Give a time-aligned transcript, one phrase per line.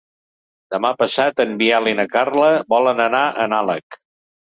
[0.75, 4.05] Demà passat en Biel i na Carla volen anar a Nalec.